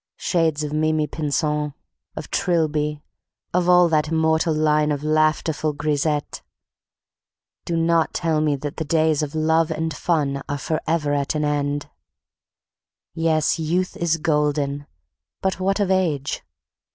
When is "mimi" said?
0.73-1.05